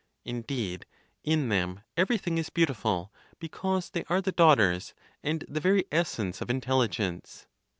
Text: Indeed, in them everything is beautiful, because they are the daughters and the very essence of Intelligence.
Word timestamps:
Indeed, 0.25 0.87
in 1.23 1.49
them 1.49 1.81
everything 1.95 2.39
is 2.39 2.49
beautiful, 2.49 3.13
because 3.37 3.91
they 3.91 4.03
are 4.05 4.19
the 4.19 4.31
daughters 4.31 4.95
and 5.23 5.45
the 5.47 5.59
very 5.59 5.85
essence 5.91 6.41
of 6.41 6.49
Intelligence. 6.49 7.45